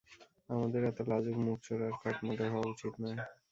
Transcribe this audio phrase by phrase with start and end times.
[0.49, 3.17] আমাদের এত লাজুক, মুখচোরা আর খটমটে হওয়া উচিৎ নয়।